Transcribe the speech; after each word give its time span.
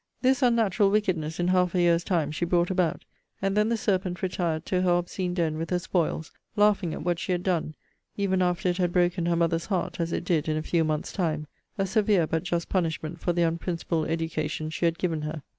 This 0.23 0.41
unnatural 0.41 0.89
wickedness, 0.89 1.39
in 1.39 1.49
half 1.49 1.75
a 1.75 1.79
year's 1.79 2.03
time, 2.03 2.31
she 2.31 2.43
brought 2.43 2.71
about; 2.71 3.05
and 3.39 3.55
then 3.55 3.69
the 3.69 3.77
serpent 3.77 4.23
retired 4.23 4.65
to 4.65 4.81
her 4.81 4.89
obscene 4.97 5.35
den 5.35 5.59
with 5.59 5.69
her 5.69 5.77
spoils, 5.77 6.31
laughing 6.55 6.91
at 6.91 7.03
what 7.03 7.19
she 7.19 7.33
had 7.33 7.43
done; 7.43 7.75
even 8.17 8.41
after 8.41 8.67
it 8.67 8.77
had 8.77 8.91
broken 8.91 9.27
her 9.27 9.35
mother's 9.35 9.67
heart, 9.67 9.99
as 9.99 10.11
it 10.11 10.25
did 10.25 10.49
in 10.49 10.57
a 10.57 10.63
few 10.63 10.83
months' 10.83 11.13
time: 11.13 11.45
a 11.77 11.85
severe, 11.85 12.25
but 12.25 12.41
just 12.41 12.67
punishment 12.67 13.19
for 13.19 13.31
the 13.31 13.43
unprincipled 13.43 14.09
education 14.09 14.71
she 14.71 14.85
had 14.85 14.97
given 14.97 15.21
her. 15.21 15.43